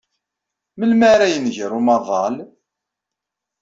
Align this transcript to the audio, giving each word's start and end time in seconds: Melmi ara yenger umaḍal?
Melmi 0.77 1.05
ara 1.13 1.27
yenger 1.33 1.71
umaḍal? 1.79 2.35